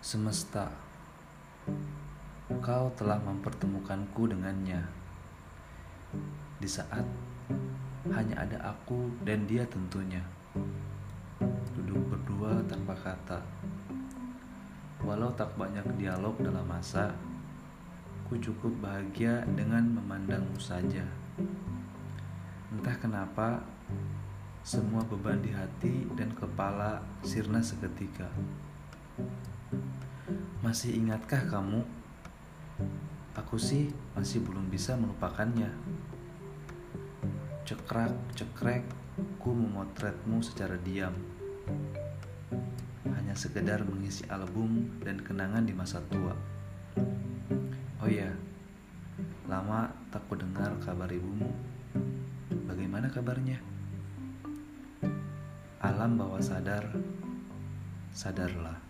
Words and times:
Semesta, 0.00 0.64
kau 2.64 2.88
telah 2.96 3.20
mempertemukanku 3.20 4.32
dengannya. 4.32 4.80
Di 6.56 6.64
saat 6.64 7.04
hanya 8.08 8.48
ada 8.48 8.72
aku 8.72 9.12
dan 9.28 9.44
dia 9.44 9.60
tentunya. 9.68 10.24
Duduk 11.76 12.00
berdua 12.16 12.64
tanpa 12.64 12.96
kata. 12.96 13.44
Walau 15.04 15.36
tak 15.36 15.52
banyak 15.60 15.84
dialog 16.00 16.32
dalam 16.40 16.64
masa, 16.64 17.12
ku 18.24 18.40
cukup 18.40 18.72
bahagia 18.80 19.44
dengan 19.52 19.84
memandangmu 20.00 20.56
saja. 20.56 21.04
Entah 22.72 22.96
kenapa, 22.96 23.60
semua 24.64 25.04
beban 25.04 25.44
di 25.44 25.52
hati 25.52 26.08
dan 26.16 26.32
kepala 26.32 27.04
sirna 27.20 27.60
seketika. 27.60 28.32
Masih 30.60 30.94
ingatkah 30.94 31.48
kamu? 31.50 31.82
Aku 33.38 33.56
sih 33.56 33.90
masih 34.12 34.42
belum 34.42 34.68
bisa 34.68 34.94
melupakannya. 34.98 35.72
Cekrak, 37.64 38.12
cekrek, 38.34 38.84
ku 39.38 39.54
memotretmu 39.54 40.42
secara 40.42 40.74
diam. 40.82 41.14
Hanya 43.06 43.34
sekedar 43.38 43.86
mengisi 43.86 44.26
album 44.28 45.00
dan 45.00 45.22
kenangan 45.22 45.64
di 45.64 45.72
masa 45.72 46.02
tua. 46.10 46.34
Oh 48.00 48.08
iya, 48.10 48.34
lama 49.46 49.90
tak 50.10 50.26
ku 50.26 50.34
dengar 50.34 50.74
kabar 50.82 51.08
ibumu. 51.08 51.48
Bagaimana 52.66 53.06
kabarnya? 53.06 53.62
Alam 55.80 56.20
bawah 56.20 56.42
sadar, 56.44 56.84
sadarlah. 58.12 58.89